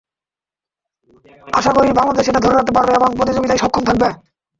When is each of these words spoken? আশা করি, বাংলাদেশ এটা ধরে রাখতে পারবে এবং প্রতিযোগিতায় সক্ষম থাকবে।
আশা 1.47 1.71
করি, 1.77 1.89
বাংলাদেশ 1.99 2.25
এটা 2.27 2.41
ধরে 2.43 2.55
রাখতে 2.55 2.73
পারবে 2.77 2.91
এবং 2.95 3.09
প্রতিযোগিতায় 3.17 3.61
সক্ষম 3.63 3.83
থাকবে। 3.89 4.07